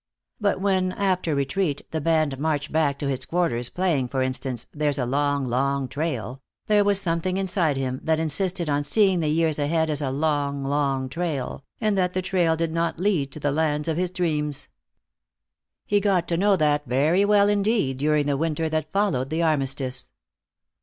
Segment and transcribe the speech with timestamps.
[0.39, 4.65] But when, after retreat, the band marched back again to its quarters playing, for instance,
[4.73, 9.27] "There's a Long, Long Trail," there was something inside him that insisted on seeing the
[9.27, 13.39] years ahead as a long, long trail, and that the trail did not lead to
[13.39, 14.69] the lands of his dreams.
[15.85, 20.09] He got to know that very well indeed during the winter that followed the armistice.